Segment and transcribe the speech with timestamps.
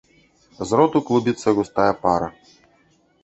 [0.69, 2.27] З роту клубіцца густая пара.